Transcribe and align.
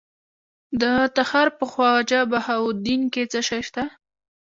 د 0.81 0.83
تخار 1.15 1.47
په 1.59 1.65
خواجه 1.71 2.19
بهاوالدین 2.31 3.01
کې 3.13 3.23
څه 3.31 3.39
شی 3.47 3.61
شته؟ 3.67 3.83